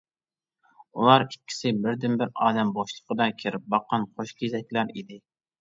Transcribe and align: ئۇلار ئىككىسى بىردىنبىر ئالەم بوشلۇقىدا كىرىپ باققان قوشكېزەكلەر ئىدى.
ئۇلار 1.01 1.25
ئىككىسى 1.25 1.73
بىردىنبىر 1.83 2.31
ئالەم 2.47 2.71
بوشلۇقىدا 2.79 3.29
كىرىپ 3.43 3.69
باققان 3.75 4.09
قوشكېزەكلەر 4.17 4.95
ئىدى. 4.97 5.25